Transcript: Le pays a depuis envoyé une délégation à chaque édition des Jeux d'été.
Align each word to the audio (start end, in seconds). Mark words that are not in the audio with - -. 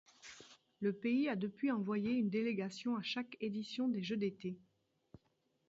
Le 0.79 0.93
pays 0.93 1.29
a 1.29 1.35
depuis 1.35 1.69
envoyé 1.69 2.13
une 2.13 2.31
délégation 2.31 2.95
à 2.97 3.03
chaque 3.03 3.37
édition 3.39 3.87
des 3.87 4.01
Jeux 4.01 4.17
d'été. 4.17 4.57